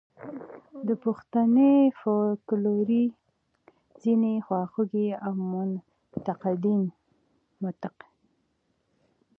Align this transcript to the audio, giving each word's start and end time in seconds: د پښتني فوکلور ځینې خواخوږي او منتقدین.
د 0.87 0.89
پښتني 1.03 1.73
فوکلور 1.99 2.89
ځینې 4.01 4.33
خواخوږي 4.45 5.07
او 5.27 5.31
منتقدین. 5.51 6.83